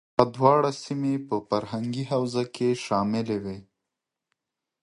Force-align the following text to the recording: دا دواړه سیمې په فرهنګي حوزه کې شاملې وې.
دا 0.17 0.23
دواړه 0.35 0.71
سیمې 0.83 1.15
په 1.27 1.35
فرهنګي 1.47 2.03
حوزه 2.11 2.43
کې 2.55 2.69
شاملې 2.85 3.37
وې. 3.43 3.57